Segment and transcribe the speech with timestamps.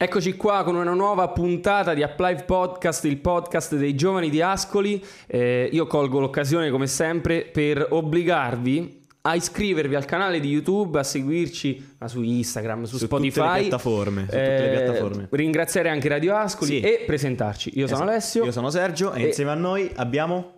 [0.00, 5.04] Eccoci qua con una nuova puntata di Applive Podcast, il podcast dei giovani di Ascoli.
[5.26, 11.02] Eh, io colgo l'occasione, come sempre, per obbligarvi a iscrivervi al canale di YouTube, a
[11.02, 13.32] seguirci su Instagram, su, Su Spotify.
[13.40, 15.26] tutte le piattaforme, su tutte le Eh, piattaforme.
[15.32, 16.80] Ringraziare anche Radio Ascoli Sì.
[16.80, 17.70] e presentarci.
[17.74, 18.10] Io sono Esatto.
[18.10, 18.44] Alessio.
[18.44, 20.52] Io sono Sergio e, E- insieme a noi abbiamo...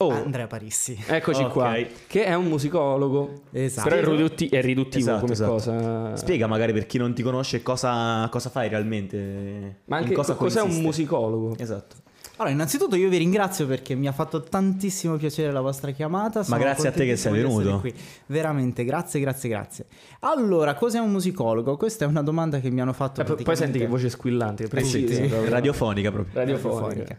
[0.00, 0.96] Oh, Andrea Parissi.
[1.08, 1.50] eccoci Ok.
[1.52, 1.76] qua.
[2.06, 3.32] Che è un musicologo.
[3.50, 3.88] Esatto.
[3.88, 5.50] Però è, ridutti- è riduttivo Esatto, come esatto.
[5.50, 6.16] cosa.
[6.16, 9.80] Spiega magari per chi non ti conosce cosa, cosa fai realmente.
[9.86, 11.56] Ma anche cosa cos'è un musicologo?
[11.58, 11.96] Esatto.
[12.40, 16.44] Allora, innanzitutto io vi ringrazio perché mi ha fatto tantissimo piacere la vostra chiamata.
[16.44, 17.80] Sono grazie a te che sei venuto.
[17.80, 17.92] qui.
[18.26, 19.86] Veramente, grazie, grazie, grazie.
[20.20, 21.76] Allora, cos'è un musicologo?
[21.76, 24.08] Questa è una domanda che mi hanno fatto Eh, poi- poi praticamente- senti che voce
[24.08, 25.50] squillante, Eh sì, precisa, sì, proprio.
[25.50, 26.32] radiofonica proprio.
[26.38, 26.86] radiofonica.
[26.86, 27.16] radiofonica.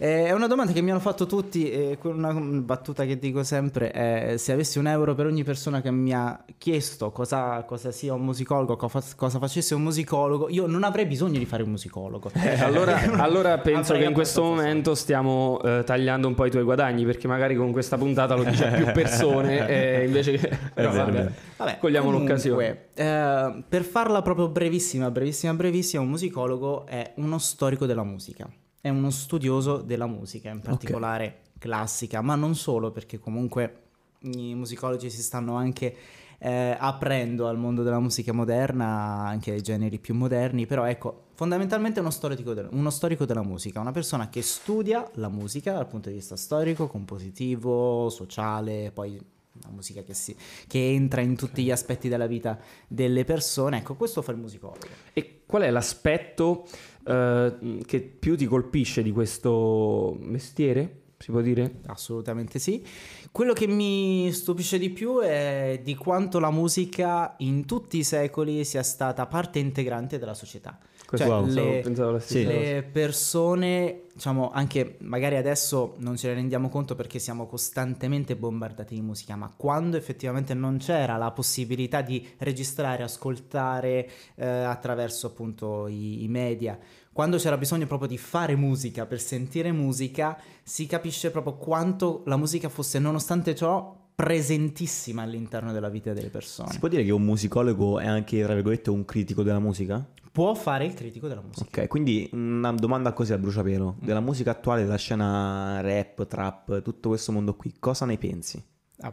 [0.00, 3.90] Eh, è una domanda che mi hanno fatto tutti e una battuta che dico sempre
[3.90, 8.14] è se avessi un euro per ogni persona che mi ha chiesto cosa, cosa sia
[8.14, 12.30] un musicologo, cosa, facesse un musicologo, io non avrei bisogno di fare un musicologo.
[12.32, 16.50] Eh, allora, allora penso che in questo abbastanza momento stiamo eh, tagliando un po' i
[16.50, 20.58] tuoi guadagni perché magari con questa puntata lo dice a più persone e invece che...
[20.74, 21.32] Però vero, vabbè.
[21.56, 22.88] Vabbè, cogliamo comunque, l'occasione.
[22.94, 28.48] eh, per farla proprio brevissima, brevissima, brevissima, un musicologo è uno storico della musica,
[28.80, 33.82] è uno studioso della musica, in particolare classica, ma non solo, perché comunque
[34.20, 35.94] i musicologi si stanno anche
[36.38, 38.86] eh, aprendo al mondo della musica moderna,
[39.26, 43.78] anche ai generi più moderni, però ecco, fondamentalmente uno storico, del- uno storico della musica,
[43.78, 49.16] una persona che studia la musica dal punto di vista storico, compositivo, sociale, poi
[49.62, 50.34] la musica che, si,
[50.66, 54.84] che entra in tutti gli aspetti della vita delle persone, ecco, questo fa il musicologo.
[55.12, 56.66] E qual è l'aspetto
[57.06, 61.02] eh, che più ti colpisce di questo mestiere?
[61.18, 61.82] Si può dire?
[61.86, 62.84] Assolutamente sì.
[63.30, 68.64] Quello che mi stupisce di più è di quanto la musica in tutti i secoli
[68.64, 70.76] sia stata parte integrante della società.
[71.08, 71.80] Questo Cioè, wow, le-
[72.20, 72.44] stessa Sì.
[72.44, 78.94] Le persone, diciamo, anche magari adesso non ce ne rendiamo conto perché siamo costantemente bombardati
[78.94, 85.86] di musica, ma quando effettivamente non c'era la possibilità di registrare, ascoltare eh, attraverso appunto
[85.86, 86.78] i, i media,
[87.10, 92.36] quando c'era bisogno proprio di fare musica per sentire musica, si capisce proprio quanto la
[92.36, 96.70] musica fosse, nonostante ciò, presentissima all'interno della vita delle persone.
[96.70, 100.06] Si può dire che un musicologo è anche, tra virgolette, un critico della musica?
[100.38, 101.80] Può fare il critico della musica.
[101.82, 103.96] Ok, quindi una domanda così a bruciapelo.
[104.00, 104.06] Mm.
[104.06, 108.64] Della musica attuale, della scena rap, trap, tutto questo mondo qui, cosa ne pensi?
[109.00, 109.12] Ah.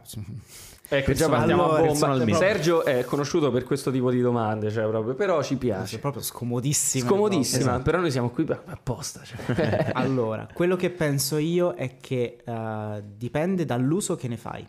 [0.88, 1.82] Ecco, già partiamo a allora, bomba.
[1.88, 2.34] personalmente.
[2.34, 5.98] Sergio è conosciuto per questo tipo di domande, cioè proprio, però ci È piace.
[5.98, 7.08] proprio scomodissima.
[7.08, 7.82] Scomodissima, Esatto.
[7.82, 9.22] però noi siamo qui per- apposta.
[9.24, 9.90] Cioè.
[9.94, 14.64] Allora, quello che penso io è che eh, dipende dall'uso che ne fai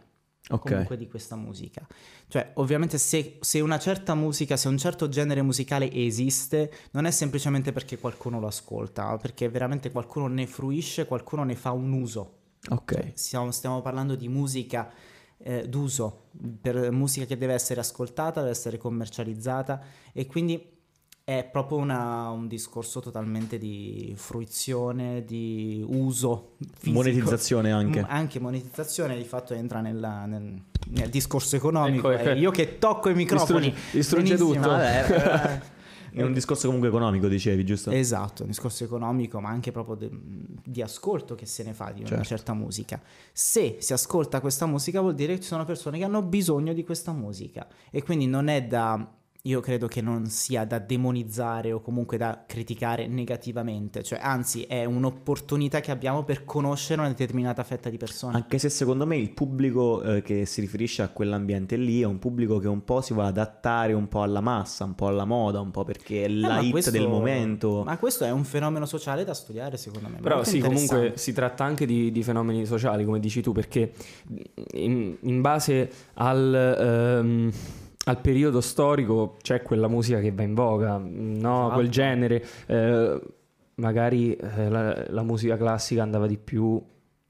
[0.49, 0.69] Ok.
[0.69, 1.85] comunque di questa musica.
[2.27, 7.11] Cioè, ovviamente se, se una certa musica, se un certo genere musicale esiste, non è
[7.11, 11.91] semplicemente perché qualcuno lo ascolta, ma perché veramente qualcuno ne fruisce, qualcuno ne fa un
[11.91, 12.35] uso.
[12.69, 13.11] Ok.
[13.13, 14.91] Stiamo, stiamo parlando di musica
[15.39, 16.29] eh, d'uso,
[16.61, 19.81] per musica che deve essere ascoltata, deve essere commercializzata
[20.13, 20.75] e quindi
[21.29, 26.93] è proprio una- un discorso totalmente di fruizione, di uso fisico.
[26.93, 27.99] Monetizzazione anche.
[27.99, 30.57] Mm, Anche monetizzazione, di fatto entra nella- nel,
[30.91, 32.11] nel discorso economico.
[32.11, 32.29] Ecco, ecco.
[32.29, 33.73] e io che tocco i microfoni.
[33.91, 33.97] Distrugge-
[34.29, 34.69] distrugge tutto.
[34.69, 35.75] vabbè, eh,
[36.17, 37.91] È un discorso comunque economico, dicevi, giusto?
[37.91, 40.09] Esatto, un discorso economico, ma anche proprio de-
[40.63, 42.23] di ascolto che se ne fa di una Certo.
[42.23, 43.01] certa musica.
[43.33, 46.85] Se si ascolta questa musica vuol dire che ci sono persone che hanno bisogno di
[46.85, 49.11] questa musica e quindi non è da
[49.47, 54.83] io credo che non sia da demonizzare o comunque da criticare negativamente, cioè anzi è
[54.83, 58.35] un'opportunità che abbiamo per conoscere una determinata fetta di persone.
[58.35, 62.19] Anche se secondo me il pubblico eh, che si riferisce a quell'ambiente lì è un
[62.19, 65.61] pubblico che un po' si vuole adattare un po' alla massa, un po' alla moda,
[65.61, 67.83] un po' perché è Eh, la ma hit questo- del momento.
[67.85, 70.17] Ma questo è un fenomeno sociale da studiare secondo me.
[70.19, 73.93] Però molto sì, comunque si tratta anche di, di fenomeni sociali, come dici tu, perché
[74.73, 77.51] in, in base al, ehm,
[78.07, 81.37] al periodo storico c'è quella musica che va in voga, no?
[81.37, 81.73] Esatto.
[81.73, 82.45] quel genere.
[82.67, 83.21] eh,
[83.75, 86.81] magari eh, la, la musica classica andava di più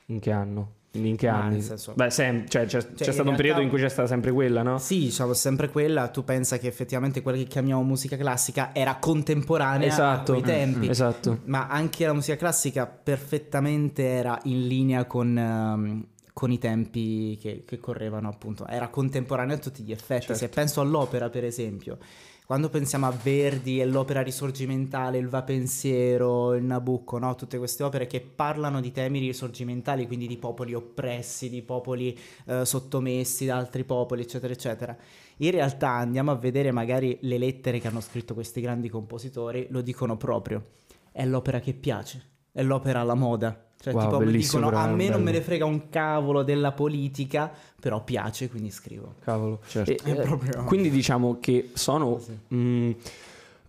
[0.06, 0.72] in che anno?
[0.92, 1.62] In che anni?
[1.62, 4.08] senso- Beh, sem- cioè, c'è, c'è in stato un periodo realtà- in cui c'è stata
[4.08, 4.78] sempre quella, no?
[4.80, 9.86] Sì, diciamo sempre quella, tu pensa che effettivamente quella che chiamiamo musica classica era contemporanea
[9.88, 10.88] Esatto, a quei tempi.
[10.90, 11.40] esatto.
[11.46, 16.06] Ma anche la musica classica perfettamente era in linea con, ehm,
[16.38, 18.68] con i tempi che, che correvano, appunto.
[18.68, 20.36] Era contemporanea a tutti gli effetti.
[20.36, 21.98] Se penso all'opera, per esempio,
[22.46, 27.34] quando pensiamo a Verdi e l'opera risorgimentale, il Va Pensiero, il Nabucco, no?
[27.34, 32.66] tutte queste opere che parlano di temi risorgimentali, quindi di popoli oppressi, di popoli eh,
[32.66, 34.96] sottomessi da altri popoli, eccetera, eccetera.
[35.38, 39.82] In realtà andiamo a vedere magari le lettere che hanno scritto questi grandi compositori, lo
[39.82, 40.68] dicono proprio.
[41.12, 43.67] È l'opera che piace, è l'opera alla moda.
[43.80, 45.38] Cioè, Wow, tipo, dicono, a però, me non me bello.
[45.38, 49.16] ne frega un cavolo della politica, però piace, quindi scrivo.
[49.24, 49.60] Cavolo.
[49.68, 49.92] Certo.
[49.92, 52.92] E, eh, proprio- Quindi diciamo che sono mh,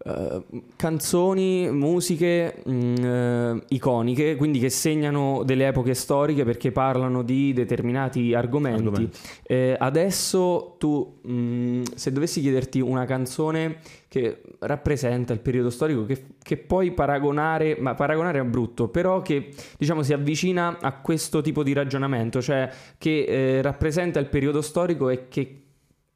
[0.04, 0.44] eh,
[0.76, 8.32] canzoni, musiche mh, eh, iconiche, quindi che segnano delle epoche storiche perché parlano di determinati
[8.32, 8.82] argomenti.
[8.82, 9.18] Argomenti.
[9.42, 16.26] Eh, adesso tu, mh, se dovessi chiederti una canzone che rappresenta il periodo storico, che,
[16.42, 21.62] che puoi paragonare, ma paragonare è brutto, però che diciamo si avvicina a questo tipo
[21.62, 25.62] di ragionamento, cioè che eh, rappresenta il periodo storico e che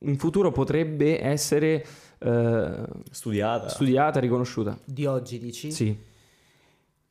[0.05, 1.85] in futuro potrebbe essere
[2.23, 3.69] eh, Studiata.
[3.69, 4.79] studiata, riconosciuta.
[4.85, 5.71] Di oggi dici?
[5.73, 6.11] Sì.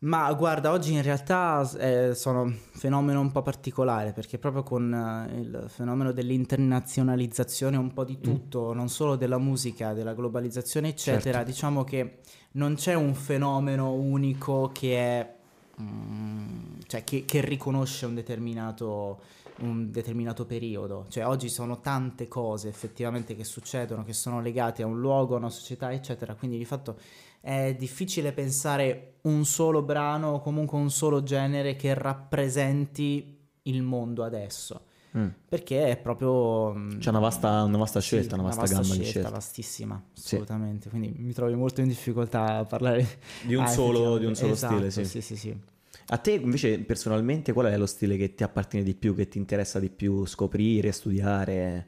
[0.04, 4.92] Ma guarda, oggi in realtà eh, sono un fenomeno un po' particolare perché proprio con
[4.92, 11.38] eh, il fenomeno dell'internazionalizzazione un po' di tutto, non solo della musica, della globalizzazione, eccetera,
[11.38, 11.52] Certo.
[11.52, 12.20] diciamo che
[12.54, 15.34] non c'è un fenomeno unico che è
[15.80, 19.20] mm, cioè che, che riconosce un determinato
[19.62, 21.06] un determinato periodo.
[21.10, 25.38] Cioè oggi sono tante cose effettivamente che succedono, che sono legate a un luogo, a
[25.38, 26.36] una società, eccetera.
[26.36, 26.98] Quindi di fatto
[27.40, 34.24] è difficile pensare un solo brano o comunque un solo genere che rappresenti il mondo
[34.24, 34.86] adesso.
[35.18, 35.28] Mm.
[35.50, 36.74] Perché è proprio...
[36.74, 39.30] mm, C'è una vasta, una vasta sì, scelta, una vasta, gamma di scelta, scelte.
[39.32, 40.36] vastissima, Sì.
[40.36, 40.90] assolutamente.
[40.90, 44.54] Quindi mi trovi molto in difficoltà a parlare Di un Ah, solo, di un solo
[44.54, 44.92] effettivamente.
[44.92, 45.22] stile, Esatto, sì.
[45.22, 45.60] sì, sì, sì.
[46.08, 49.38] A te invece personalmente qual è lo stile che ti appartiene di più, che ti
[49.38, 51.88] interessa di più scoprire, studiare?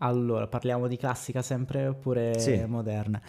[0.00, 2.64] Allora, parliamo di classica sempre oppure Sì.
[2.66, 3.20] moderna?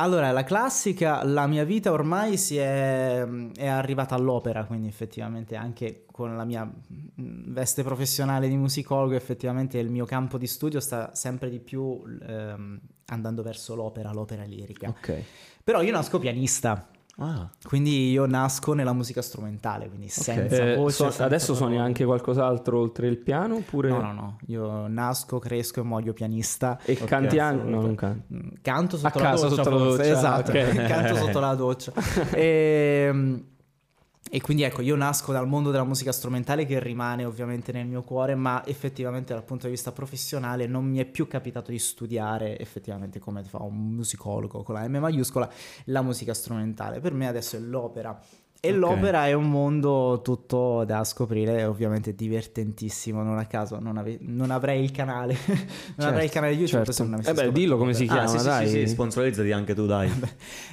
[0.00, 3.20] Allora, la classica, la mia vita ormai si è,
[3.56, 6.70] è arrivata all'opera, quindi effettivamente anche con la mia
[7.16, 12.80] veste professionale di musicologo, effettivamente il mio campo di studio sta sempre di più ehm,
[13.06, 14.88] andando verso l'opera, l'opera lirica.
[14.88, 15.22] Ok.
[15.64, 16.88] Però io nasco pianista,
[17.20, 20.94] Ah, quindi io nasco nella musica strumentale, quindi senza Eh, voce.
[20.94, 23.88] suon- senza adesso suoni anche qualcos'altro oltre il piano oppure...
[23.88, 26.78] No, no, no, io nasco, cresco e muoio pianista.
[26.84, 27.68] E canti anche...
[27.68, 28.34] No, non canti.
[28.34, 29.62] Mm, Canto sotto A la casa doccia.
[29.64, 30.74] sotto la doccia, Esatto, ok.
[30.86, 31.92] canto sotto la doccia.
[32.30, 33.44] e,
[34.30, 38.02] e quindi ecco, io nasco dal mondo della musica strumentale che rimane ovviamente nel mio
[38.02, 42.58] cuore, ma effettivamente dal punto di vista professionale non mi è più capitato di studiare
[42.58, 45.48] effettivamente come fa un musicologo con la M maiuscola
[45.86, 47.00] la musica strumentale.
[47.00, 48.20] Per me adesso è l'opera.
[48.60, 48.76] E Ok.
[48.76, 54.18] l'opera è un mondo tutto da scoprire, è ovviamente divertentissimo, non a caso non, ave-
[54.20, 55.36] non avrei il canale,
[55.94, 56.90] non avrei il canale YouTube certo.
[56.92, 58.02] se non avessi Eh beh, dillo come si.
[58.04, 58.68] Ah, chiama, sì, sì, dai.
[58.68, 60.10] sì, sì, sponsorizzati anche tu, dai.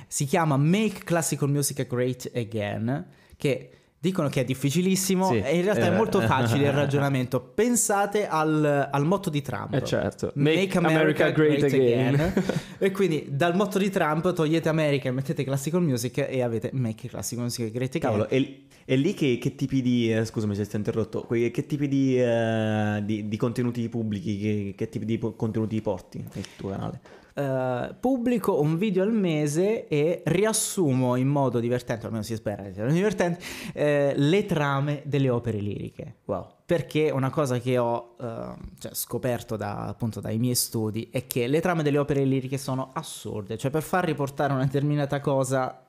[0.07, 3.05] Si chiama Make Classical Music Great Again,
[3.37, 5.39] che dicono che è difficilissimo Sì.
[5.39, 5.95] e in realtà è Eh.
[5.95, 7.41] molto facile il ragionamento.
[7.41, 9.73] Pensate al, al motto di Trump.
[9.73, 10.31] Eh certo.
[10.35, 12.33] Make, America, Great, Again.
[12.77, 17.07] e quindi dal motto di Trump togliete America e mettete Classical Music e avete Make
[17.07, 18.11] Classical Music Great Again.
[18.11, 20.13] Cavolo, e, e lì che, che tipi di...
[20.13, 21.23] eh, scusami se ti ho interrotto.
[21.23, 25.81] que- Che tipi di, eh, di, di contenuti pubblichi, che, che tipi di po- contenuti
[25.81, 26.99] porti nel tuo canale?
[27.37, 32.71] Eh, pubblico un video al mese e riassumo in modo divertente, almeno si spera che
[32.73, 33.43] siano divertenti,
[33.73, 36.15] eh, le trame delle opere liriche.
[36.25, 36.47] Wow.
[36.65, 41.47] Perché una cosa che ho eh, cioè, scoperto da, appunto dai miei studi è che
[41.47, 45.85] le trame delle opere liriche sono assurde, cioè per far riportare una determinata cosa,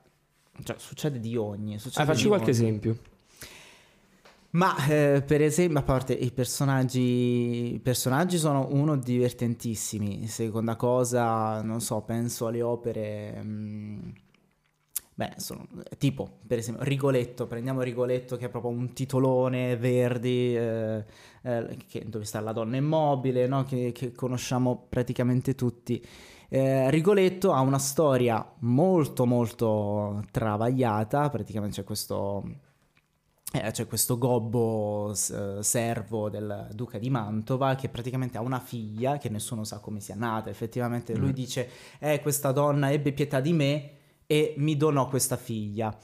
[0.63, 1.79] cioè succede di ogni.
[1.79, 2.53] Succede Ah, facci qualche ogni.
[2.53, 2.97] esempio.
[4.57, 10.25] Ma eh, per esempio, a parte i personaggi, i personaggi sono uno divertentissimi.
[10.27, 13.39] Seconda cosa, non so, penso alle opere.
[13.43, 14.09] mm,
[15.13, 15.67] beh, sono
[15.99, 17.45] tipo per esempio Rigoletto.
[17.45, 21.05] Prendiamo Rigoletto, che è proprio un titolone Verdi, eh,
[21.43, 23.63] eh, che- dove sta la donna immobile, no?
[23.63, 26.03] che, che conosciamo praticamente tutti.
[26.49, 32.65] Eh, Rigoletto ha una storia molto molto travagliata, praticamente c'è questo
[33.53, 39.17] eh, c'è questo gobbo s- servo del duca di Mantova che praticamente ha una figlia
[39.17, 40.49] che nessuno sa come sia nata.
[40.49, 41.33] Effettivamente lui Mm.
[41.33, 43.89] dice: Eh, questa donna ebbe pietà di me
[44.27, 45.95] e mi donò questa figlia.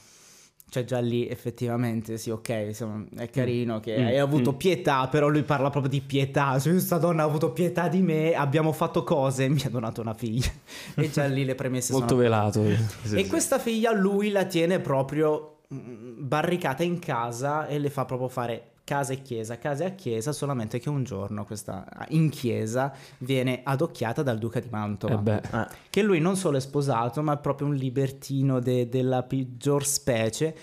[0.69, 4.55] Cioè, già lì effettivamente sì, ok, insomma, è carino che Mm, hai avuto mm.
[4.55, 6.57] pietà, però lui parla proprio di pietà.
[6.59, 10.15] Cioè, questa donna ha avuto pietà di me, abbiamo fatto cose mi ha donato una
[10.15, 10.47] figlia.
[10.95, 12.63] e già lì le premesse Molto sono velato.
[13.03, 13.27] Sì, e sì.
[13.27, 18.67] questa figlia lui la tiene proprio mm, barricata in casa e le fa proprio fare
[18.83, 24.21] casa e chiesa, casa e chiesa, solamente che un giorno questa in chiesa viene adocchiata
[24.23, 25.13] dal duca di Mantova.
[25.13, 25.41] Eh beh.
[25.51, 29.85] Ah, Che lui non solo è sposato, ma è proprio un libertino de- della peggior
[29.85, 30.55] specie.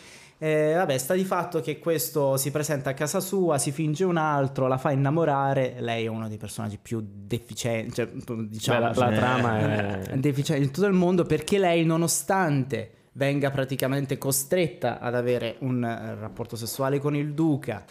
[0.42, 4.16] Eh, vabbè, sta di fatto che questo si presenta a casa sua, si finge un
[4.16, 5.76] altro, la fa innamorare.
[5.80, 10.16] Lei è uno dei personaggi più deficienti, cioè, diciamo, Beh, la, la cioè, trama è...
[10.20, 16.14] deficiente in tutto il mondo perché lei, nonostante venga praticamente costretta ad avere un eh,
[16.14, 17.84] rapporto sessuale con il duca,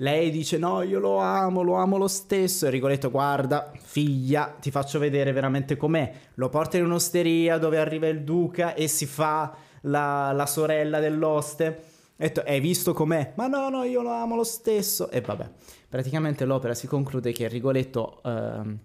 [0.00, 2.66] lei dice no, io lo amo, lo amo lo stesso.
[2.66, 6.12] E Rigoletto, guarda, figlia, ti faccio vedere veramente com'è.
[6.34, 11.66] Lo porta in un'osteria dove arriva il duca e si fa la, la sorella dell'oste.
[11.66, 11.72] Ha
[12.16, 13.32] detto, hai visto com'è?
[13.36, 15.10] Ma no, no, io lo amo lo stesso.
[15.10, 15.50] E vabbè,
[15.88, 18.78] praticamente l'opera si conclude che Rigoletto ehm,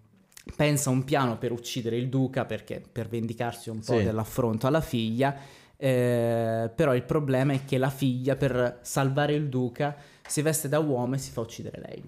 [0.55, 4.03] pensa un piano per uccidere il duca perché per vendicarsi un po' Sì.
[4.03, 5.35] dell'affronto alla figlia.
[5.83, 9.93] Eh, però il problema è che la figlia, per salvare il duca,
[10.25, 12.01] si veste da uomo e si fa uccidere lei.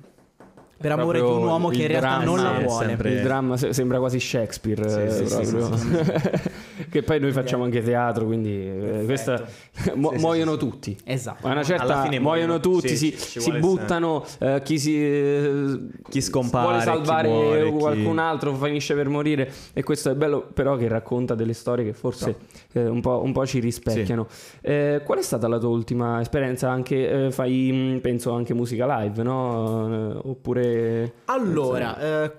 [0.78, 2.88] Per amore di un uomo che in realtà non la vuole.
[2.88, 5.56] sempre- Il dramma se- sembra quasi Shakespeare, Sì, eh, sì, sì,
[6.90, 9.44] che poi noi facciamo anche teatro, quindi eh, questa
[9.96, 10.66] mu- Sì, muoiono sì, sì.
[10.66, 10.98] tutti.
[11.04, 11.48] Esatto.
[11.48, 14.96] A una certa Alla fine muoiono muoiono, tutti, sì, si, si buttano, eh, chi si
[14.98, 20.10] eh, Chi scompare, vuole chi salvare muore, chi- qualcun altro finisce per morire e questo
[20.10, 22.36] è bello però che racconta delle storie che forse
[22.74, 24.28] eh, un, po', un po' ci rispecchiano.
[24.62, 26.70] Eh, qual è stata la tua ultima esperienza?
[26.70, 30.14] Anche, eh, fai penso anche musica live, no?
[30.14, 31.14] Eh, oppure...
[31.26, 32.32] Allora, eh,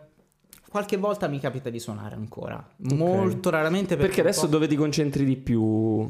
[0.68, 2.64] qualche volta mi capita di suonare ancora.
[2.76, 6.08] Molto raramente perché, Perché adesso dove ti concentri di più?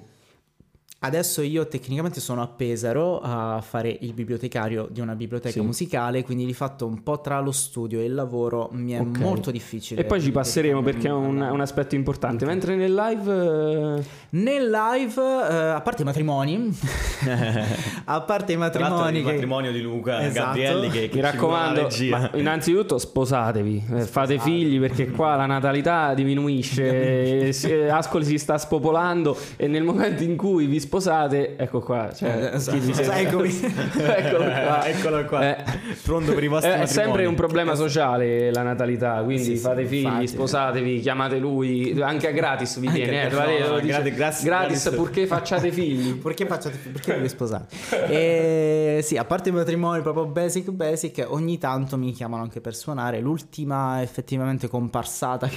[0.99, 5.61] Adesso io tecnicamente sono a Pesaro a fare il bibliotecario di una biblioteca Sì.
[5.61, 9.19] musicale, quindi di fatto un po' tra lo studio e il lavoro mi è Ok.
[9.19, 10.00] molto difficile.
[10.00, 12.47] E poi ci passeremo perché è un, un aspetto importante.
[12.47, 13.99] Mentre nel live...
[13.99, 16.76] eh, Nel live, eh, a parte i matrimoni,
[18.05, 19.31] a parte i matrimoni il che...
[19.33, 20.47] matrimonio di Luca e Esatto.
[20.47, 21.88] Gabrielli che, che Mi raccomando,
[22.35, 29.37] innanzitutto sposatevi, eh, fate figli perché qua la natalità diminuisce, eh, Ascoli si sta spopolando
[29.57, 33.49] e nel momento in cui vi sposate, ecco qua, cioè, Eh, eccomi.
[33.97, 34.87] Eccolo qua.
[34.87, 35.43] Eccolo qua.
[35.57, 35.64] Eh,
[36.02, 39.85] Pronto per i vostri è, è sempre un problema sociale la natalità, quindi Sì, fate
[39.85, 40.26] figli, infatti.
[40.28, 44.43] sposatevi, chiamate lui, anche a gratis vi viene, eh, guardate, no, lo dice, gratis- gratis-
[44.45, 44.99] gratis gratis.
[44.99, 46.14] purché facciate figli.
[46.26, 47.75] Perché facciate perché vi sposate?
[48.09, 52.75] E sì, a parte i matrimoni proprio basic basic, ogni tanto mi chiamano anche per
[52.75, 53.21] suonare.
[53.21, 55.57] L'ultima effettivamente comparsata che,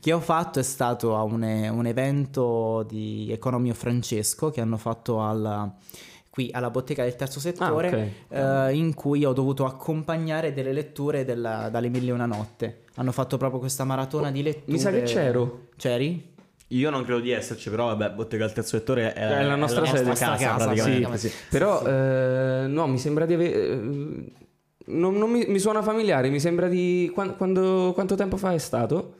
[0.00, 5.20] che ho fatto è stato a un, un evento di Economio Francesco che hanno fatto
[5.20, 5.72] al-
[6.30, 11.24] qui alla bottega del terzo settore Ah, eh, in cui ho dovuto accompagnare delle letture
[11.24, 12.82] della- dalle mille e una notte.
[12.96, 14.72] Hanno fatto proprio questa maratona di letture.
[14.72, 15.68] Mi sa che c'ero.
[15.76, 16.34] C'eri?
[16.72, 19.84] Io non credo di esserci, però vabbè, Bottega al terzo settore è, È la nostra
[19.86, 20.10] sede.
[20.10, 21.16] casa, Casa, praticamente.
[21.18, 21.28] sì.
[21.28, 21.34] sì.
[21.48, 23.54] Però eh, no, mi sembra di avere.
[23.54, 24.32] eh,
[24.90, 27.10] non, non mi, mi suona familiare, mi sembra di.
[27.14, 29.14] quan- quando- quanto tempo fa è stato?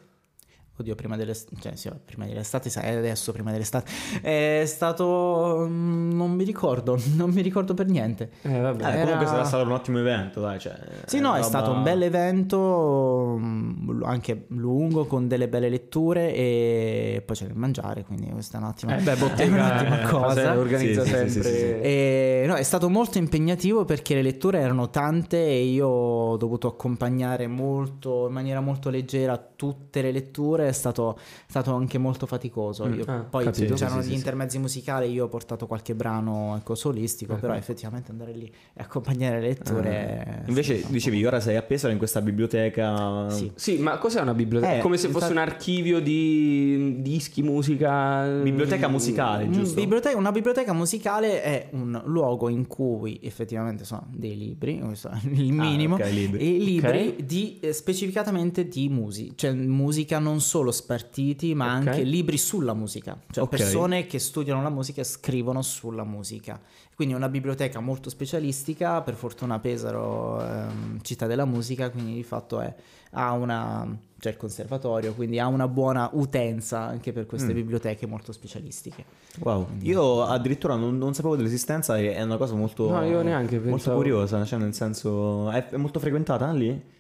[0.81, 3.91] Oddio, prima dell'estate, cioè sì, prima dell'estate, sai, adesso prima dell'estate.
[4.23, 5.67] È stato.
[5.69, 8.31] mm, Non mi ricordo, non mi ricordo per niente.
[8.43, 8.83] Eh, vabbè.
[8.83, 10.59] Eh, comunque Era- sarà stato un ottimo evento, dai.
[10.61, 10.75] Cioè,
[11.07, 16.33] Sì, no, è roba- stato un bel evento, mm, anche lungo, con delle belle letture
[16.35, 20.05] e poi c'è il mangiare, quindi questa è un'ottima, Eh beh, è bottega un'ottima eh,
[20.07, 20.59] cosa.
[20.59, 21.29] organizza Sì, sempre.
[21.29, 21.65] sì, sì, sì.
[21.65, 26.69] E, no, è stato molto impegnativo perché le letture erano tante e io ho dovuto
[26.69, 31.21] accompagnare molto, in maniera molto leggera tutte le letture, è stato, è
[31.51, 32.87] stato anche molto faticoso.
[32.87, 33.75] Mm, Io- ah, poi capito.
[33.75, 34.17] c'erano Sì, gli sì.
[34.17, 39.41] intermezzi musicali, io ho portato qualche brano ecco, solistico, però effettivamente andare lì e accompagnare
[39.41, 39.91] le letture...
[39.91, 43.29] è Invece dicevi, ora sei a Pesaro in questa biblioteca.
[43.31, 43.51] Sì.
[43.55, 44.77] Sì, ma cos'è una biblioteca?
[44.77, 48.27] Eh, Come se fosse infatti- un archivio di dischi, musica.
[48.43, 49.81] Biblioteca musicale, Mm, giusto?
[49.81, 55.19] biblioteca- una biblioteca musicale è un luogo in cui effettivamente sono dei libri, questo è
[55.31, 56.41] il minimo, ok, libri.
[56.41, 57.23] e libri Ok.
[57.23, 61.87] di, eh, specificatamente di musica, cioè musica non solo spartiti, ma Ok.
[61.88, 63.50] anche libri sulla musica, cioè Ok.
[63.50, 66.61] persone che studiano la musica e scrivono sulla musica.
[66.95, 72.25] Quindi è una biblioteca molto specialistica, per fortuna Pesaro ehm, città della musica, quindi di
[72.25, 72.75] fatto è,
[73.12, 77.29] ha una cioè il conservatorio, quindi ha una buona utenza anche per Mm.
[77.29, 79.05] queste biblioteche molto specialistiche.
[79.38, 79.69] Wow.
[79.83, 82.91] Io addirittura non, non sapevo dell'esistenza è una cosa molto.
[82.91, 85.49] No, io neanche Molto curiosa, cioè nel senso.
[85.50, 86.97] È, è molto frequentata lì?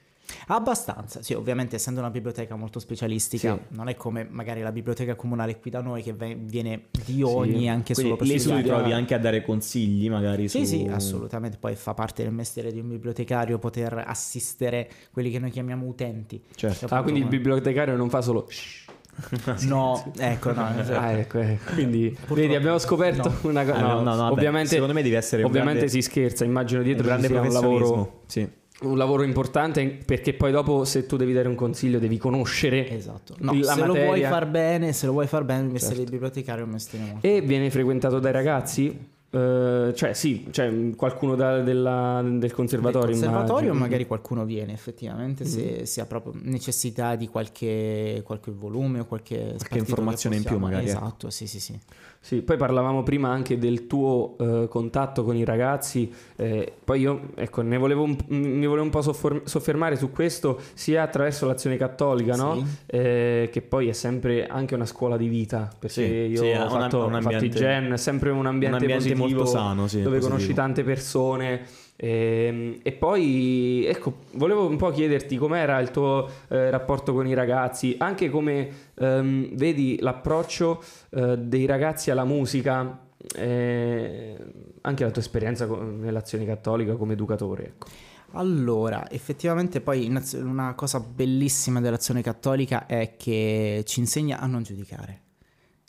[0.48, 3.74] Abbastanza, sì, ovviamente essendo una biblioteca molto specialistica, Sì.
[3.76, 7.94] non è come magari la biblioteca comunale qui da noi che viene di ogni anche
[7.94, 8.62] Quindi solo per lì studiare.
[8.66, 10.48] trovi anche a dare consigli, magari.
[10.48, 10.76] Sì, su...
[10.76, 11.56] sì, assolutamente.
[11.58, 16.42] Poi fa parte del mestiere di un bibliotecario poter assistere quelli che noi chiamiamo utenti.
[16.54, 16.86] Certo.
[16.90, 18.48] Ah, quindi il bibliotecario non fa solo.
[19.66, 20.64] No, ecco, no.
[20.64, 21.72] Ah, ecco, ecco.
[21.74, 23.48] Quindi, vedi, abbiamo scoperto no.
[23.50, 23.76] una cosa.
[23.76, 26.44] Ah, no, no, no, ovviamente, secondo me deve essere un ovviamente grande- si scherza.
[26.44, 28.22] Immagino Un dietro ci grande sia un lavoro.
[28.26, 28.48] Sì.
[28.82, 33.34] Un lavoro importante perché poi dopo, se tu devi dare un consiglio, devi conoscere Esatto.
[33.40, 34.28] No, la se lo vuoi materia.
[34.28, 37.26] far bene, se lo vuoi far bene, il mestiere di bibliotecario è un mestiere molto
[37.26, 39.16] E viene frequentato dai ragazzi?
[39.30, 43.08] Eh, cioè sì, cioè, qualcuno da- della- del conservatorio.
[43.10, 43.84] Del conservatorio immagino.
[43.84, 49.36] magari qualcuno viene effettivamente se, se ha proprio necessità di qualche, qualche volume o qualche,
[49.56, 50.88] spartito che informazione in più magari, eh.
[50.88, 51.78] Esatto, sì sì sì.
[52.20, 57.28] Sì, poi parlavamo prima anche del tuo eh, contatto con i ragazzi, eh, poi io
[57.36, 61.76] ecco, ne volevo un, mi volevo un po' soffor- soffermare su questo sia attraverso l'azione
[61.76, 62.56] cattolica, no?
[62.56, 62.64] Sì.
[62.86, 65.94] Eh, che poi è sempre anche una scuola di vita, perché
[66.26, 68.46] Sì, io sì, ho, è un- fatto, un ho fatto ambiente- gen, è sempre un
[68.46, 70.18] ambiente, un ambiente positivo, molto sano, dove positivo.
[70.20, 71.62] conosci tante persone.
[72.00, 77.34] Ehm, E, poi, ecco, volevo un po' chiederti com'era il tuo eh, rapporto con i
[77.34, 84.36] ragazzi, anche come ehm, vedi l'approccio eh, dei ragazzi alla musica, eh,
[84.82, 87.64] anche la tua esperienza co- nell'azione cattolica come educatore.
[87.64, 87.86] Ecco.
[88.32, 95.27] Allora, effettivamente poi una cosa bellissima dell'azione cattolica è che ci insegna a non giudicare.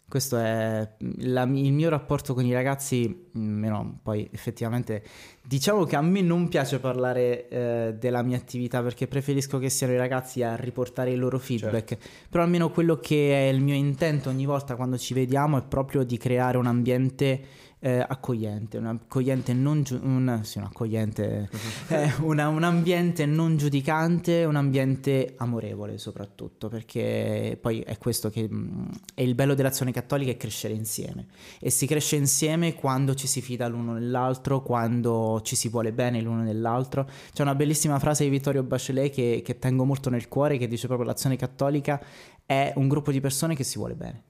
[0.10, 0.90] Questo è
[1.20, 5.04] la- il mio rapporto con i ragazzi, mm, no, poi effettivamente
[5.46, 9.94] diciamo che a me non piace parlare eh, della mia attività perché preferisco che siano
[9.94, 11.98] i ragazzi a riportare i loro feedback,
[12.30, 16.04] però almeno quello che è il mio intento ogni volta quando ci vediamo è proprio
[16.04, 17.42] di creare un ambiente
[17.82, 21.50] eh, accogliente, un accogliente non giu- un, sì, un accogliente,
[21.90, 28.50] eh, una- un ambiente non giudicante, un ambiente amorevole soprattutto, perché poi è questo che
[28.50, 31.28] mh, è il bello dell'azione cattolica è crescere insieme
[31.60, 36.22] e si cresce insieme quando ci si fida l'uno nell'altro, quando ci si vuole bene
[36.22, 37.10] l'uno nell'altro.
[37.34, 40.88] C'è una bellissima frase di Vittorio Bachelet che, che tengo molto nel cuore che dice
[40.88, 42.02] proprio l'azione cattolica
[42.46, 44.24] è un gruppo di persone che si vuole bene.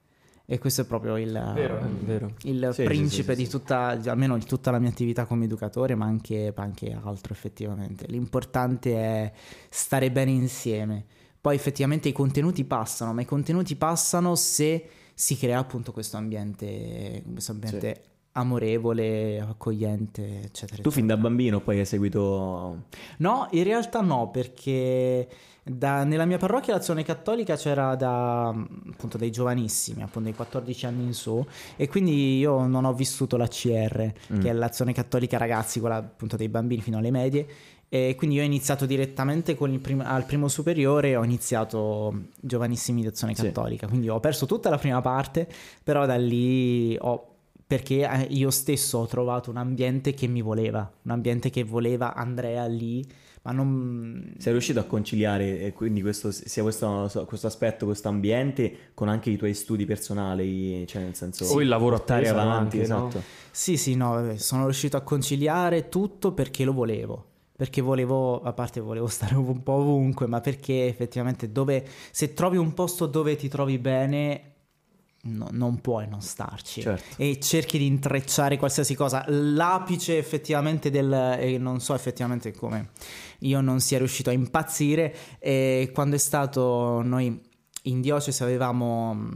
[0.51, 1.31] E questo è proprio il,
[2.03, 2.33] vero.
[2.41, 5.93] il Sì, principe sì, sì, di tutta, almeno di tutta la mia attività come educatore,
[5.93, 8.07] ma anche, anche altro effettivamente.
[8.07, 9.31] L'importante è
[9.69, 11.05] stare bene insieme.
[11.39, 17.21] Poi effettivamente i contenuti passano, ma i contenuti passano se si crea appunto questo ambiente,
[17.31, 20.81] questo ambiente amorevole, accogliente, eccetera.
[20.81, 21.29] Tu fin da eccetera.
[21.29, 22.85] bambino poi hai seguito...
[23.17, 25.27] No, in realtà no, perché
[25.69, 31.03] da- nella mia parrocchia l'azione cattolica c'era da appunto dei giovanissimi, appunto dei 14 anni
[31.05, 34.39] in su, e quindi io non ho vissuto l'ACR, Mm.
[34.39, 37.47] che è l'azione cattolica ragazzi, quella appunto dei bambini fino alle medie.
[37.91, 43.01] E quindi io ho iniziato direttamente con il prim- al primo superiore, ho iniziato giovanissimi
[43.01, 43.41] di azione Sì.
[43.43, 45.47] cattolica, quindi ho perso tutta la prima parte,
[45.83, 47.25] però da lì ho
[47.65, 52.15] perché eh, io stesso ho trovato un ambiente che mi voleva, un ambiente che voleva
[52.15, 53.05] Andrea lì,
[53.41, 54.33] ma non...
[54.37, 59.29] Sei riuscito a conciliare eh, quindi questo, sia questo, questo aspetto, questo ambiente con anche
[59.29, 61.45] i tuoi studi personali, cioè nel senso...
[61.45, 62.83] O il lavoro portare appeso avanti, no?
[62.83, 63.21] esatto.
[63.51, 67.25] Sì, sì, no, vabbè, sono riuscito a conciliare tutto perché lo volevo.
[67.55, 72.57] Perché volevo, a parte volevo stare un po' ovunque, ma perché effettivamente dove, se trovi
[72.57, 74.53] un posto dove ti trovi bene,
[75.23, 76.81] no- non puoi non starci.
[76.81, 77.21] Certo.
[77.21, 79.23] E cerchi di intrecciare qualsiasi cosa.
[79.27, 81.37] L'apice effettivamente del...
[81.39, 82.89] e non so effettivamente come
[83.39, 85.15] io non sia riuscito a impazzire.
[85.39, 87.47] E quando è stato noi
[87.83, 89.29] in diocesi avevamo,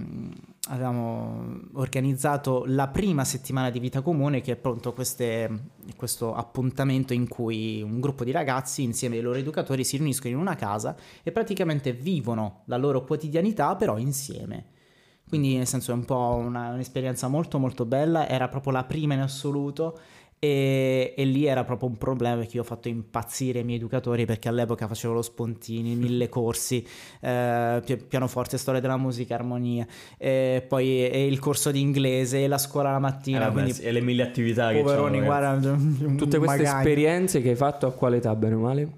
[0.70, 7.28] avevamo organizzato la prima settimana di vita comune che è appunto queste- questo appuntamento in
[7.28, 11.32] cui un gruppo di ragazzi insieme ai loro educatori si riuniscono in una casa e
[11.32, 14.66] praticamente vivono la loro quotidianità però insieme.
[15.34, 19.16] Quindi nel senso è un po' una- un'esperienza molto molto bella, era proprio la prima
[19.16, 19.98] in assoluto
[20.38, 24.26] e, e lì era proprio un problema perché io ho fatto impazzire i miei educatori
[24.26, 26.86] perché all'epoca facevo lo spontini, mille corsi,
[27.22, 29.88] eh, pi- pianoforte, storia della musica, armonia,
[30.20, 33.82] e poi e il corso di inglese e la scuola la Eh, mattina, vabbè, quindi
[33.82, 35.68] e le mille attività che poveroni, ragazzi.
[35.68, 36.78] guarda, Tutte queste magagno.
[36.78, 38.98] esperienze che hai fatto a quale età, bene o male?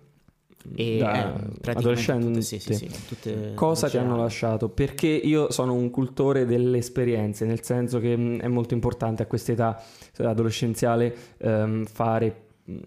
[0.74, 2.28] E, Da eh, praticamente adolescente.
[2.28, 4.70] tutte, sì, sì, sì, tutte Cosa ti hanno lasciato?
[4.70, 9.26] Perché io sono un cultore delle esperienze, nel senso che mh, è molto importante a
[9.28, 9.84] questa età
[10.18, 12.78] eh, adolescenziale ehm, fare mh,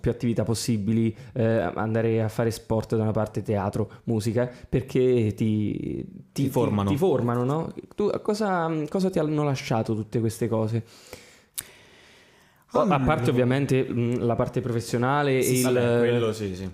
[0.00, 6.06] più attività possibili, eh, andare a fare sport da una parte teatro, musica, perché ti,
[6.32, 6.88] Ti formano.
[6.90, 7.72] Ti, formano, no?
[7.96, 10.84] Tu, cosa, cosa ti hanno lasciato tutte queste cose?
[12.76, 15.62] Oh, a parte ovviamente mh, la parte professionale e il...
[15.62, 16.68] Vabbè, quello sì, sì.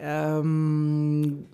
[0.00, 1.46] Ehm,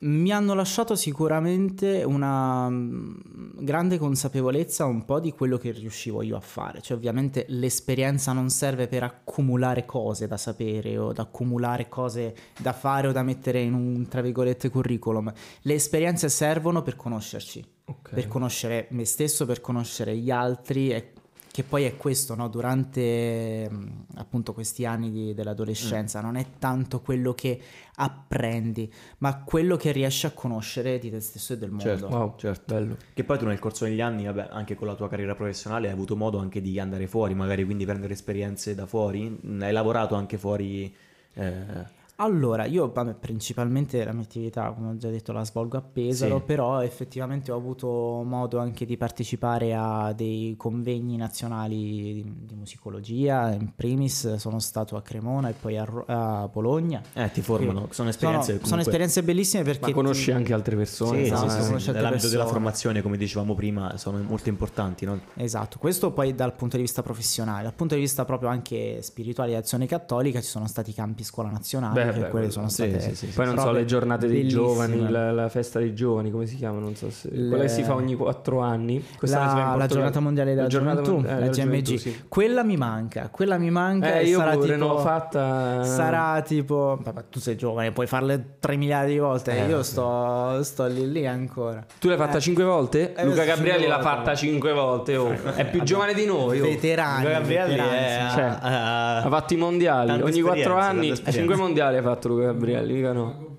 [0.00, 3.16] mi hanno lasciato sicuramente una mm,
[3.58, 6.80] grande consapevolezza un po' di quello che riuscivo io a fare.
[6.80, 12.72] Cioè, ovviamente l'esperienza non serve per accumulare cose da sapere o da accumulare cose da
[12.72, 15.32] fare o da mettere in un tra virgolette curriculum.
[15.62, 18.14] Le esperienze servono per conoscerci, Ok.
[18.14, 21.12] per conoscere me stesso, per conoscere gli altri e
[21.58, 22.46] che poi è questo, no?
[22.46, 27.60] durante mh, appunto questi anni di- dell'adolescenza, non è tanto quello che
[27.96, 31.82] apprendi, ma quello che riesci a conoscere di te stesso e del mondo.
[31.82, 32.06] Certo.
[32.06, 32.74] Wow, Certo.
[32.74, 32.96] bello.
[33.12, 35.94] Che poi tu nel corso degli anni, vabbè, anche con la tua carriera professionale hai
[35.94, 39.40] avuto modo anche di andare fuori, magari quindi prendere esperienze da fuori.
[39.44, 40.94] Mm, Hai lavorato anche fuori.
[41.34, 45.82] eh, Allora, io vabbè, principalmente la mia attività, come ho già detto, la svolgo a
[45.82, 46.42] Pesaro, Sì.
[46.46, 47.86] però effettivamente ho avuto
[48.26, 54.96] modo anche di partecipare a dei convegni nazionali di, di musicologia, in primis sono stato
[54.96, 57.00] a Cremona e poi a, a Bologna.
[57.12, 58.46] eh, ti formano, sono esperienze.
[58.46, 59.86] Sono, comunque- sono esperienze bellissime perché...
[59.90, 61.18] Ma conosci ti- anche altre persone?
[61.18, 61.72] Sì, sì, Esatto, sì, sì.
[61.72, 62.46] altre Nell'ambito della persone.
[62.48, 65.20] formazione, come dicevamo prima, sono molto importanti, no?
[65.34, 69.50] Esatto, questo poi dal punto di vista professionale, dal punto di vista proprio anche spirituale
[69.50, 73.00] di azione cattolica ci sono stati campi scuola nazionale, Beh, che beh, quelle sono state
[73.00, 73.32] sì, sì, sì.
[73.34, 74.62] Poi non so le giornate dei bellissime.
[74.62, 76.78] giovani, la, la festa dei giovani, come si chiama?
[76.78, 77.28] Non so se.
[77.30, 79.04] Le- Quella che si fa ogni quattro anni.
[79.20, 82.22] La, la giornata mondiale della La giornata gioventù, mon- eh, la GMG, gioventù, sì.
[82.28, 85.84] quella mi manca, quella mi manca Eh, e io sarà pure tipo, non l'ho fatta.
[85.84, 89.90] sarà tipo, vabbè, tu sei giovane, puoi farle 3 miliardi di volte, Eh, io sì.
[89.92, 91.84] sto, sto lì lì ancora.
[91.98, 93.14] Tu l'hai fatta Eh, cinque volte?
[93.14, 95.16] eh, Luca Gabrielli l'ha fatta cinque volte.
[95.16, 95.32] oh.
[95.54, 96.60] È più giovane di noi.
[96.60, 96.64] oh.
[96.64, 97.76] Veterani, Luca Gabrielli.
[97.76, 100.10] Cioè, ha- fatto i mondiali.
[100.22, 101.38] Ogni quattro esperienze, anni, tante esperienze.
[101.38, 102.94] cinque mondiali ha fatto Luca Gabrielli.
[102.94, 103.56] Mica no.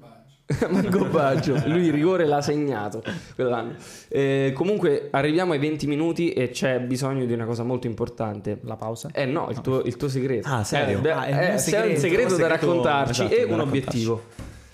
[0.71, 3.03] Marco Baggio, lui il rigore l'ha segnato
[3.35, 3.75] quell'anno.
[4.07, 8.57] Eh, comunque arriviamo ai 20 minuti e c'è bisogno di una cosa molto importante.
[8.63, 9.09] La pausa?
[9.13, 10.47] Eh no, il tuo, il tuo segreto.
[10.49, 10.97] Ah, serio?
[10.97, 13.49] Eh, beh, Ah, è il eh, hai un segreto, segreto da raccontarci esatto, e un
[13.57, 13.67] raccontarci.
[13.69, 14.21] obiettivo.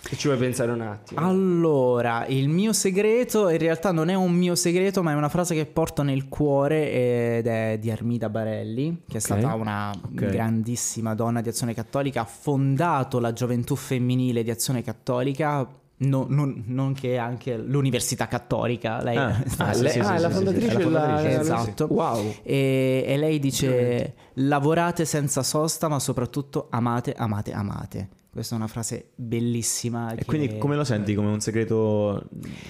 [0.08, 1.20] Che ci vuoi pensare un attimo.
[1.20, 5.56] Allora, il mio segreto in realtà non è un mio segreto, ma è una frase
[5.56, 10.26] che porto nel cuore ed è di Armida Barelli, che è stata una ok.
[10.26, 15.68] grandissima donna di Azione Cattolica, ha fondato la gioventù femminile di Azione Cattolica.
[15.98, 20.14] no- non, non che anche l'Università Cattolica, lei Ah, Ah, sì, lei- sì, ah, sì,
[20.14, 21.40] è la sì, sì, fondatrice la fondatrice, sì, sì.
[21.42, 21.88] Esatto.
[21.90, 22.34] Wow.
[22.44, 28.10] E, e lei dice: lavorate senza sosta, ma soprattutto amate, amate, amate.
[28.36, 30.12] Questa è una frase bellissima.
[30.12, 31.16] E che- quindi come lo senti?
[31.16, 32.22] Come un segreto...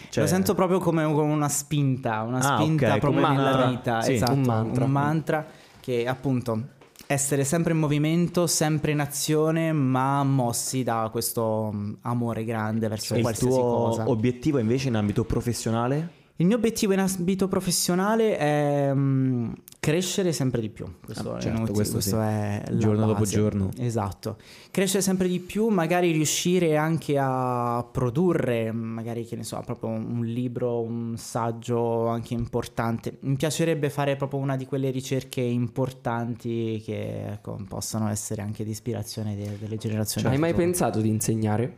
[0.10, 0.22] Cioè...
[0.24, 3.66] lo sento proprio come, come una spinta, una Ah, spinta ok, proprio nella mantra.
[3.70, 4.02] vita.
[4.04, 4.84] Sì, esatto, un mantra.
[4.84, 5.48] un mantra
[5.80, 6.68] che appunto
[7.08, 13.16] essere sempre in movimento, sempre in azione, ma mossi da questo mm, amore grande verso
[13.16, 14.08] E il qualsiasi tuo cosa.
[14.08, 16.10] obiettivo invece in ambito professionale?
[16.38, 20.86] Il mio obiettivo in ambito professionale è mm, crescere sempre di più.
[21.02, 22.24] Questo, Ah, è certo, inutile, questo questo sì.
[22.26, 23.36] è Giorno dopo base.
[23.36, 23.70] giorno.
[23.78, 24.38] Esatto.
[24.70, 30.26] Crescere sempre di più, magari riuscire anche a produrre, magari che ne so, proprio un
[30.26, 33.18] libro, un saggio anche importante.
[33.22, 38.72] Mi piacerebbe fare proprio una di quelle ricerche importanti che ecco, possano essere anche di
[38.72, 40.28] ispirazione de- delle generazioni.
[40.28, 41.78] Hai mai pensato di insegnare?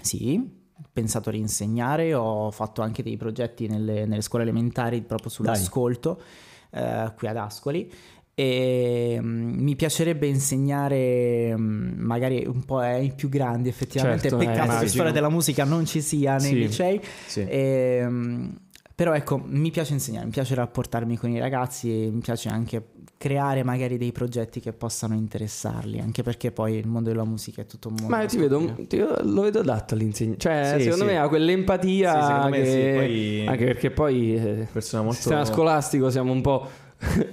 [0.00, 6.20] Sì, pensato di insegnare, ho fatto anche dei progetti nelle, nelle scuole elementari proprio sull'ascolto
[6.70, 7.90] eh, qui ad Ascoli
[8.36, 14.46] e mm, mi piacerebbe insegnare mm, magari un po' ai più grandi effettivamente, Certo, eh,
[14.46, 14.90] peccato che immagino.
[14.90, 16.56] storia della musica non ci sia nei Sì.
[16.56, 17.44] licei, Sì.
[17.48, 18.56] Ehm,
[18.94, 22.82] però ecco, mi piace insegnare, mi piace rapportarmi con i ragazzi e mi piace anche
[23.16, 27.66] creare magari dei progetti che possano interessarli, anche perché poi il mondo della musica è
[27.66, 28.10] tutto un mondo.
[28.14, 30.46] Ma io ti vedo, ti- io lo vedo adatto all'insegnamento.
[30.46, 31.10] Cioè, Sì, secondo sì.
[31.10, 32.12] me ha quell'empatia.
[32.20, 34.34] Sì, secondo me che- sì, poi- Anche perché poi.
[34.36, 36.68] Eh, Persona molto- sistema scolastico siamo un po'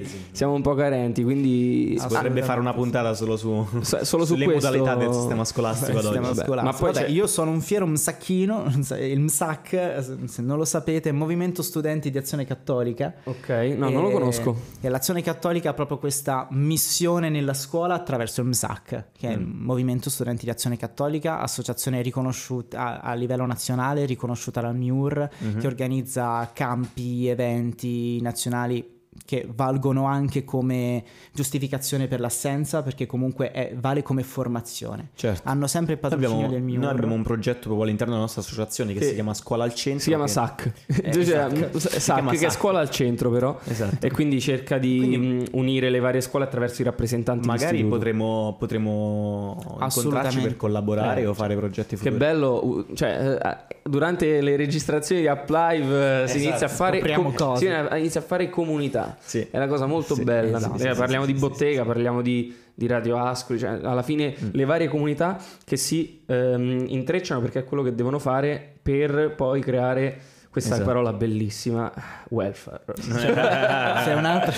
[0.00, 0.20] carenti, sì.
[0.32, 1.22] Siamo un po' carenti.
[1.22, 1.96] Quindi.
[1.98, 5.98] Si potrebbe fare una puntata solo su Sa- solo su questo- modalità del sistema scolastico
[5.98, 6.16] ad oggi.
[6.16, 6.54] scolastico.
[6.54, 8.64] Ma poi Vabbè, io sono un fiero msacchino,
[9.00, 13.14] il MSAC, se non lo sapete, è Movimento Studenti di Azione Cattolica.
[13.24, 14.56] Ok, no, non lo E- conosco.
[14.80, 19.40] E l'Azione Cattolica ha proprio questa missione nella scuola attraverso il MSAC, che è il
[19.40, 19.64] Mm.
[19.64, 25.58] Movimento Studenti di Azione Cattolica, associazione riconosciuta a, a livello nazionale, riconosciuta dal MIUR, Mhm.
[25.60, 28.91] che organizza campi, eventi nazionali
[29.24, 35.10] che valgono anche come giustificazione per l'assenza, perché comunque è- vale come formazione.
[35.14, 35.48] Certo.
[35.48, 36.78] Hanno sempre il patrocinio abbiamo, del MIUR.
[36.80, 39.08] noi abbiamo un progetto proprio all'interno della nostra associazione che Sì.
[39.08, 40.00] si chiama Scuola al Centro.
[40.02, 40.72] Si chiama che- SAC,
[41.02, 41.68] Eh, Cioè, SAC.
[41.72, 42.52] Si SAC, chiama che è SAC.
[42.52, 43.58] scuola al centro, però.
[43.64, 44.04] Esatto.
[44.06, 47.46] E quindi cerca di Quindi- mm, unire le varie scuole attraverso i rappresentanti.
[47.46, 52.16] Magari potremo, potremo incontrarci per collaborare Eh, o fare progetti Che futuri.
[52.16, 57.00] bello, uh, cioè, eh, durante le registrazioni di Uplive eh, si Esatto, inizia a fare
[57.14, 59.01] com- si inizia a fare comunità.
[59.18, 59.46] Sì.
[59.50, 60.56] È una cosa molto Sì, bella.
[60.58, 61.86] esatto, sì, sì, parliamo sì, di bottega, sì.
[61.86, 64.48] parliamo di, di Radio Ascoli, cioè, alla fine Mm.
[64.52, 69.60] le varie comunità che si ehm, intrecciano perché è quello che devono fare per poi
[69.60, 70.86] creare questa Esatto.
[70.88, 71.90] parola bellissima,
[72.28, 72.82] welfare.
[73.00, 74.52] C'è un altro...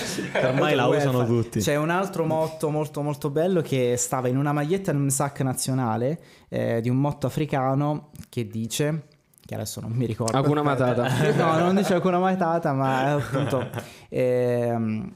[0.48, 1.60] Ormai la usano tutti.
[1.60, 6.18] C'è un altro motto molto molto bello che stava in una maglietta del MSAC nazionale
[6.48, 9.04] eh, di un motto africano che dice
[9.46, 11.06] che adesso non mi ricordo Hakuna Matata.
[11.36, 13.68] no non dice Hakuna Matata ma è appunto
[14.08, 15.12] ehm,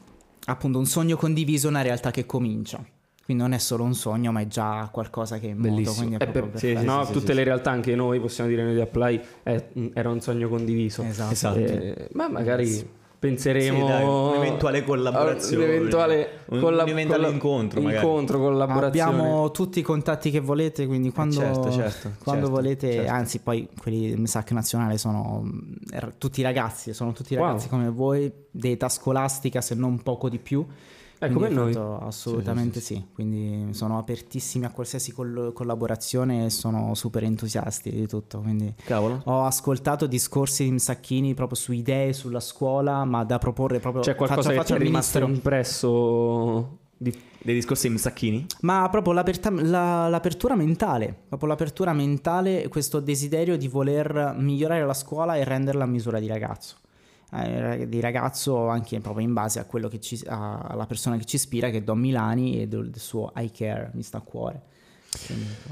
[0.46, 2.82] appunto un sogno condiviso, una realtà che comincia.
[3.24, 5.68] Quindi non è solo un sogno, ma è già qualcosa che è in moto.
[5.68, 5.96] Bellissimo.
[6.06, 6.82] Quindi è Eh, per- perfetto.
[6.82, 7.44] no, sì, tutte sì, le sì.
[7.44, 11.02] realtà, anche noi possiamo dire noi di Apply, eh, mh, era un sogno condiviso.
[11.02, 11.32] Esatto.
[11.32, 11.58] Esatto.
[11.58, 15.64] Eh, ma magari Sì, penseremo dai, un'eventuale collaborazione.
[15.64, 18.04] un'eventuale, Un- colla- un eventuale colla- incontro, magari.
[18.06, 19.10] incontro, collaborazione.
[19.10, 23.12] Abbiamo tutti i contatti che volete, quindi quando, certo, certo, quando certo, volete, certo.
[23.12, 25.58] anzi poi quelli del MSAC nazionale sono mm,
[25.92, 27.44] er- tutti ragazzi, sono tutti Wow.
[27.46, 30.64] ragazzi come voi, di età scolastica se non poco di più.
[31.20, 31.98] Ecco, Quindi come noi.
[32.02, 38.38] Assolutamente sì, quindi sono apertissimi a qualsiasi col- collaborazione e sono super entusiasti di tutto.
[38.40, 39.22] Quindi Cavolo.
[39.24, 44.14] ho ascoltato discorsi di Msacchini proprio su idee sulla scuola, ma da proporre proprio C'è
[44.14, 48.46] qualcosa faccia a che faccia ti è rimasto impresso di- Dei discorsi Msacchini?
[48.62, 55.36] Ma proprio la- l'apertura mentale, proprio l'apertura mentale, questo desiderio di voler migliorare la scuola
[55.36, 56.76] e renderla a misura di ragazzo.
[57.30, 59.58] Eh, di ragazzo anche proprio in base
[60.00, 63.90] ci, alla persona che ci ispira, che è Don Milani e del suo I care,
[63.94, 64.62] mi sta a cuore.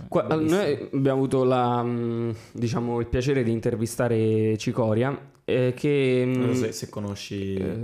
[0.08, 6.54] Qua- noi abbiamo avuto la, mh, diciamo, il piacere di intervistare Cicoria, eh, che so
[6.54, 7.54] se, se conosci...
[7.54, 7.74] eh,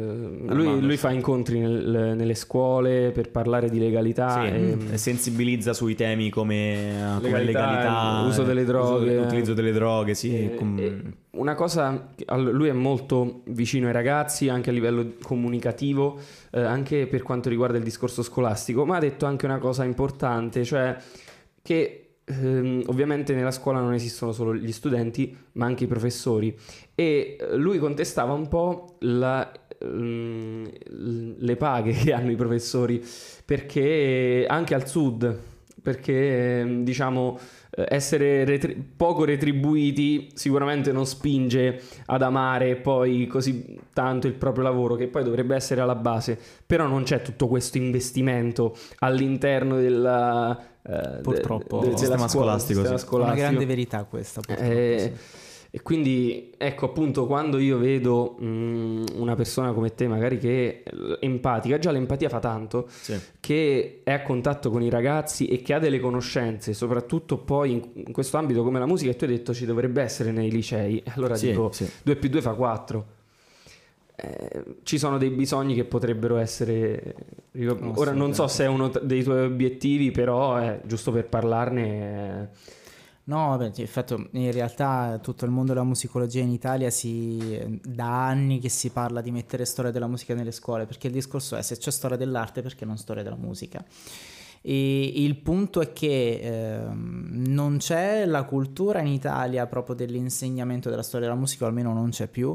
[0.48, 4.42] lui, lui fa incontri nel- nelle scuole per parlare di legalità.
[4.42, 9.16] Sì, e, e sensibilizza sui temi come, come Legalità, legalità, uso delle droghe.
[9.16, 10.44] uso- utilizzo delle droghe, sì.
[10.44, 16.18] Eh, com- eh, una cosa, lui è molto vicino ai ragazzi anche a livello comunicativo,
[16.50, 20.64] eh, anche per quanto riguarda il discorso scolastico, ma ha detto anche una cosa importante,
[20.64, 20.96] cioè
[21.62, 26.56] che ehm, ovviamente nella scuola non esistono solo gli studenti, ma anche i professori.
[26.94, 30.70] E eh, lui contestava un po' la- ehm,
[31.38, 33.04] le paghe che hanno i professori
[33.44, 35.50] perché anche al sud
[35.82, 37.38] perché ehm, diciamo
[37.74, 44.94] essere retri- poco retribuiti sicuramente non spinge ad amare poi così tanto il proprio lavoro
[44.94, 51.20] che poi dovrebbe essere alla base però non c'è tutto questo investimento all'interno della eh,
[51.22, 51.78] Purtroppo.
[51.78, 53.04] de- de- Del della sistema scuola, scolastico, sistema sì.
[53.04, 53.46] Una scolastico.
[53.48, 54.40] grande verità questa.
[54.40, 55.51] purtroppo, Eh, sì.
[55.74, 60.90] E quindi, ecco, appunto, quando io vedo mh, una persona come te, magari che è
[61.20, 63.18] empatica, già l'empatia fa tanto, sì.
[63.40, 67.88] che è a contatto con i ragazzi e che ha delle conoscenze, soprattutto poi in,
[68.06, 71.02] in questo ambito come la musica, e tu hai detto ci dovrebbe essere nei licei.
[71.16, 71.88] Allora Sì, dico, sì.
[72.02, 73.06] 2 più 2 fa 4.
[74.82, 77.14] ci sono dei bisogni che potrebbero essere.
[77.94, 82.42] Ora non so se è uno dei tuoi obiettivi, però è giusto per parlarne.
[82.42, 82.80] eh,
[83.32, 88.26] No, vabbè, in effetti in realtà tutto il mondo della musicologia in Italia si, da
[88.26, 91.62] anni che si parla di mettere storia della musica nelle scuole, perché il discorso è
[91.62, 93.82] se c'è storia dell'arte perché non storia della musica.
[94.60, 101.02] E il punto è che ehm, non c'è la cultura in Italia proprio dell'insegnamento della
[101.02, 102.54] storia della musica, o almeno non c'è più,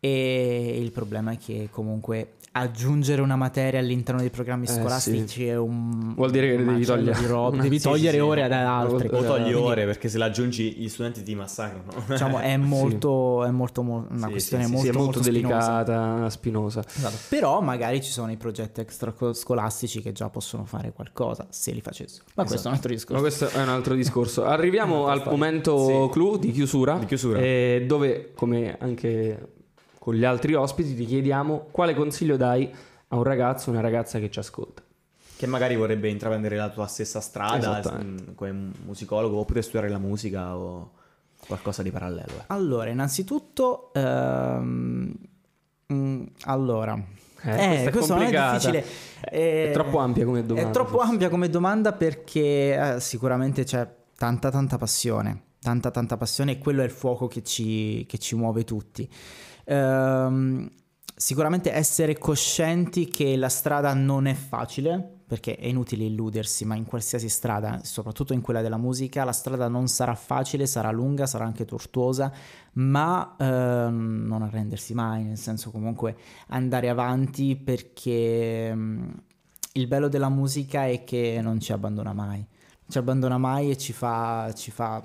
[0.00, 5.56] e il problema è che comunque aggiungere una materia all'interno dei programmi Eh, scolastici è
[5.56, 8.42] un Vuol dire che devi togliere di roba, una- devi sì, sì, togliere sì, ore
[8.42, 9.08] ad altre.
[9.08, 11.84] O togli Quindi- ore perché se la aggiungi gli studenti ti massacrano.
[12.08, 15.18] diciamo è molto, è molto, mo- una Sì, questione sì, sì, molto, sì, è molto,
[15.18, 15.82] molto spinosa.
[15.84, 16.84] delicata, spinosa.
[16.96, 17.16] Esatto.
[17.28, 22.24] Però magari ci sono i progetti extrascolastici che già possono fare qualcosa se li facessero.
[22.34, 23.20] Ma questo è un altro Ma discorso.
[23.22, 24.44] questo è un altro discorso.
[24.46, 26.12] Arriviamo al momento Sì.
[26.12, 27.38] clou di chiusura, Di chiusura.
[27.38, 29.52] eh, dove, come anche
[30.08, 32.72] con gli altri ospiti, ti chiediamo quale consiglio dai
[33.08, 34.80] a un ragazzo o una ragazza che ci ascolta.
[35.36, 40.56] che magari vorrebbe intraprendere la tua stessa strada mm, come musicologo oppure studiare la musica
[40.56, 40.92] o
[41.46, 42.30] qualcosa di parallelo.
[42.38, 42.44] eh.
[42.46, 45.14] Allora, innanzitutto, ehm,
[45.92, 46.98] mm, allora,
[47.42, 48.82] Eh, eh, questo non è difficile.
[49.30, 50.70] Eh, È troppo ampia come domanda.
[50.70, 51.10] È troppo forse.
[51.10, 56.80] ampia come domanda perché eh, sicuramente c'è tanta tanta passione, tanta tanta passione e quello
[56.80, 59.06] è il fuoco che ci, che ci muove tutti.
[59.68, 60.70] Ehm,
[61.14, 66.86] sicuramente essere coscienti che la strada non è facile, perché è inutile illudersi, ma in
[66.86, 71.44] qualsiasi strada, soprattutto in quella della musica, la strada non sarà facile, sarà lunga, sarà
[71.44, 72.32] anche tortuosa,
[72.74, 76.16] ma ehm, non arrendersi mai, nel senso comunque
[76.48, 79.08] andare avanti perché mm,
[79.72, 82.46] il bello della musica è che non ci abbandona mai,
[82.88, 85.02] ci abbandona mai e ci fa, ci fa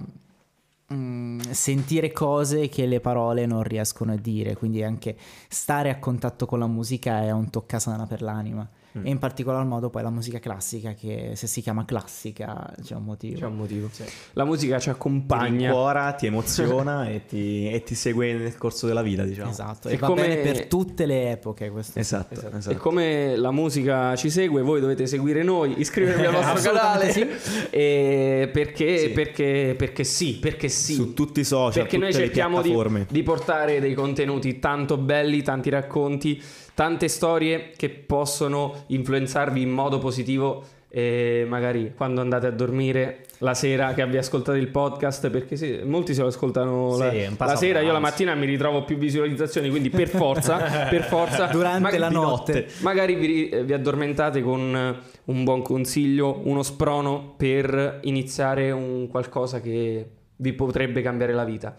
[0.92, 5.16] mm, sentire cose che le parole non riescono a dire, quindi anche
[5.48, 8.68] stare a contatto con la musica è un toccasana per l'anima.
[9.02, 13.04] E in particolar modo poi la musica classica, che se si chiama classica c'è un
[13.04, 13.40] motivo.
[13.40, 13.90] C'è un motivo.
[14.34, 15.68] La musica ci Ti accompagna.
[15.70, 19.50] rincuora, ti emoziona e, ti, e ti segue nel corso della vita, diciamo.
[19.50, 21.98] Esatto, E e va come- bene per tutte le epoche questo.
[21.98, 22.58] Esatto, Esatto.
[22.58, 22.76] esatto.
[22.76, 27.08] E come la musica ci segue, voi dovete seguire noi, iscrivervi al nostro canale.
[27.10, 29.10] Assolutamente E perché, Sì.
[29.10, 30.94] perché, perché sì, perché sì.
[30.94, 33.08] Su tutti i social, perché noi tutte le cerchiamo di, piattaforme.
[33.10, 36.42] di portare dei contenuti tanto belli, tanti racconti,
[36.76, 40.64] tante storie che possono influenzarvi in modo positivo
[40.96, 45.80] e magari quando andate a dormire la sera che vi ascoltate il podcast perché sì,
[45.84, 49.70] molti se lo ascoltano la, Sì, la sera io la mattina mi ritrovo più visualizzazioni
[49.72, 52.54] quindi per forza per forza Durante magari- la notte.
[52.54, 52.68] notte.
[52.82, 59.08] magari vi, eh, vi addormentate con eh, un buon consiglio uno sprono per iniziare un
[59.08, 61.76] qualcosa che vi potrebbe cambiare la vita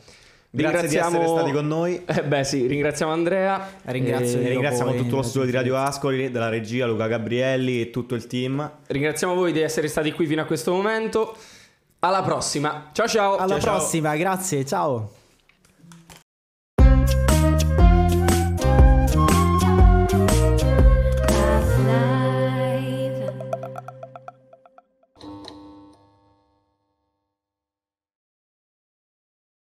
[0.56, 2.00] Grazie di essere stati con noi.
[2.04, 3.68] eh beh sì, ringraziamo Andrea.
[3.86, 4.48] Ringrazio io.
[4.48, 8.26] Ringraziamo poi, tutto lo studio di Radio Ascoli, della regia, Luca Gabrielli e tutto il
[8.28, 8.70] team.
[8.86, 11.36] ringraziamo voi di essere stati qui fino a questo momento.
[11.98, 12.90] Alla prossima.
[12.92, 13.36] Ciao ciao.
[13.36, 13.76] Alla Ciao, ciao.
[13.76, 15.22] prossima, grazie, ciao.